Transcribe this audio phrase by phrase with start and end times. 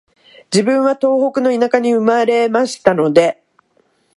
[0.51, 3.43] 自分は東北の田舎に生まれましたので、